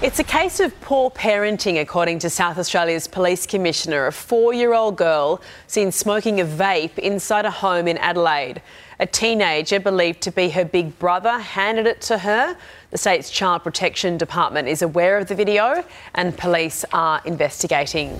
[0.00, 4.06] It's a case of poor parenting, according to South Australia's Police Commissioner.
[4.06, 8.62] A four year old girl seen smoking a vape inside a home in Adelaide.
[9.00, 12.56] A teenager believed to be her big brother handed it to her.
[12.92, 15.84] The state's Child Protection Department is aware of the video
[16.14, 18.16] and police are investigating.